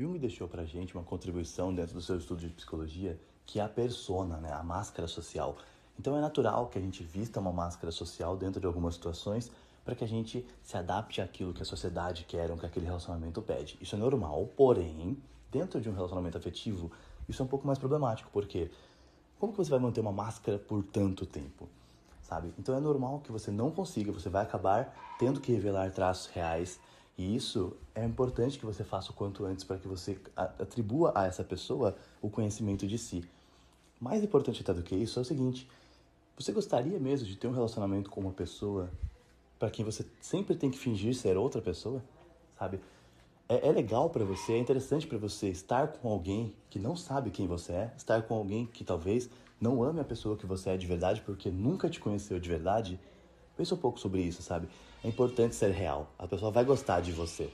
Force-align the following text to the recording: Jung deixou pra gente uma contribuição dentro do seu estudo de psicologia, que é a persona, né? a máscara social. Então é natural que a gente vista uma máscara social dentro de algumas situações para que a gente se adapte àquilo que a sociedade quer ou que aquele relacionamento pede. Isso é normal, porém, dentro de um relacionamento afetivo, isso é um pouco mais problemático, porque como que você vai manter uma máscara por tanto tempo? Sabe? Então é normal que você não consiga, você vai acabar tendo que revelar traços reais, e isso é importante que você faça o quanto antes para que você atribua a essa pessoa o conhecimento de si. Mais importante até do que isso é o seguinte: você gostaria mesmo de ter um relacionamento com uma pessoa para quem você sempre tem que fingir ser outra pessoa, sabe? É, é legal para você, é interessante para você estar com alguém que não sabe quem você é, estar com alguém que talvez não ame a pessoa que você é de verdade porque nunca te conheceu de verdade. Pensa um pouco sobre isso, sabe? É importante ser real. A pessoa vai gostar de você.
Jung 0.00 0.18
deixou 0.18 0.48
pra 0.48 0.64
gente 0.64 0.94
uma 0.94 1.04
contribuição 1.04 1.74
dentro 1.74 1.92
do 1.92 2.00
seu 2.00 2.16
estudo 2.16 2.40
de 2.40 2.48
psicologia, 2.48 3.20
que 3.44 3.60
é 3.60 3.62
a 3.62 3.68
persona, 3.68 4.38
né? 4.38 4.50
a 4.50 4.62
máscara 4.62 5.06
social. 5.06 5.58
Então 5.98 6.16
é 6.16 6.20
natural 6.22 6.68
que 6.68 6.78
a 6.78 6.80
gente 6.80 7.02
vista 7.02 7.38
uma 7.38 7.52
máscara 7.52 7.92
social 7.92 8.34
dentro 8.34 8.58
de 8.58 8.66
algumas 8.66 8.94
situações 8.94 9.50
para 9.84 9.94
que 9.94 10.02
a 10.02 10.08
gente 10.08 10.46
se 10.62 10.74
adapte 10.74 11.20
àquilo 11.20 11.52
que 11.52 11.60
a 11.60 11.66
sociedade 11.66 12.24
quer 12.24 12.50
ou 12.50 12.56
que 12.56 12.64
aquele 12.64 12.86
relacionamento 12.86 13.42
pede. 13.42 13.76
Isso 13.78 13.94
é 13.94 13.98
normal, 13.98 14.48
porém, 14.56 15.18
dentro 15.50 15.78
de 15.78 15.90
um 15.90 15.92
relacionamento 15.92 16.38
afetivo, 16.38 16.90
isso 17.28 17.42
é 17.42 17.44
um 17.44 17.48
pouco 17.48 17.66
mais 17.66 17.78
problemático, 17.78 18.30
porque 18.32 18.70
como 19.38 19.52
que 19.52 19.58
você 19.58 19.70
vai 19.70 19.80
manter 19.80 20.00
uma 20.00 20.12
máscara 20.12 20.58
por 20.58 20.82
tanto 20.82 21.26
tempo? 21.26 21.68
Sabe? 22.22 22.54
Então 22.58 22.74
é 22.74 22.80
normal 22.80 23.20
que 23.20 23.30
você 23.30 23.50
não 23.50 23.70
consiga, 23.70 24.10
você 24.12 24.30
vai 24.30 24.44
acabar 24.44 24.96
tendo 25.18 25.40
que 25.40 25.52
revelar 25.52 25.90
traços 25.90 26.28
reais, 26.28 26.80
e 27.20 27.36
isso 27.36 27.76
é 27.94 28.02
importante 28.02 28.58
que 28.58 28.64
você 28.64 28.82
faça 28.82 29.10
o 29.10 29.14
quanto 29.14 29.44
antes 29.44 29.62
para 29.62 29.76
que 29.76 29.86
você 29.86 30.18
atribua 30.34 31.12
a 31.14 31.26
essa 31.26 31.44
pessoa 31.44 31.94
o 32.22 32.30
conhecimento 32.30 32.86
de 32.86 32.96
si. 32.96 33.22
Mais 34.00 34.24
importante 34.24 34.62
até 34.62 34.72
do 34.72 34.82
que 34.82 34.94
isso 34.94 35.18
é 35.18 35.22
o 35.22 35.24
seguinte: 35.26 35.68
você 36.34 36.50
gostaria 36.50 36.98
mesmo 36.98 37.26
de 37.26 37.36
ter 37.36 37.46
um 37.46 37.52
relacionamento 37.52 38.08
com 38.08 38.22
uma 38.22 38.32
pessoa 38.32 38.90
para 39.58 39.68
quem 39.68 39.84
você 39.84 40.06
sempre 40.18 40.56
tem 40.56 40.70
que 40.70 40.78
fingir 40.78 41.14
ser 41.14 41.36
outra 41.36 41.60
pessoa, 41.60 42.02
sabe? 42.58 42.80
É, 43.46 43.68
é 43.68 43.70
legal 43.70 44.08
para 44.08 44.24
você, 44.24 44.54
é 44.54 44.58
interessante 44.58 45.06
para 45.06 45.18
você 45.18 45.50
estar 45.50 45.88
com 45.88 46.08
alguém 46.08 46.54
que 46.70 46.78
não 46.78 46.96
sabe 46.96 47.30
quem 47.30 47.46
você 47.46 47.72
é, 47.72 47.92
estar 47.98 48.22
com 48.22 48.34
alguém 48.34 48.64
que 48.64 48.82
talvez 48.82 49.28
não 49.60 49.84
ame 49.84 50.00
a 50.00 50.04
pessoa 50.04 50.38
que 50.38 50.46
você 50.46 50.70
é 50.70 50.76
de 50.78 50.86
verdade 50.86 51.20
porque 51.20 51.50
nunca 51.50 51.90
te 51.90 52.00
conheceu 52.00 52.40
de 52.40 52.48
verdade. 52.48 52.98
Pensa 53.60 53.74
um 53.74 53.78
pouco 53.78 54.00
sobre 54.00 54.22
isso, 54.22 54.42
sabe? 54.42 54.66
É 55.04 55.08
importante 55.08 55.54
ser 55.54 55.70
real. 55.70 56.10
A 56.18 56.26
pessoa 56.26 56.50
vai 56.50 56.64
gostar 56.64 57.02
de 57.02 57.12
você. 57.12 57.52